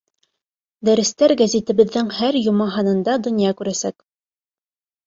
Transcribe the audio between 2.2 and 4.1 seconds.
һәр йома һанында донъя күрәсәк.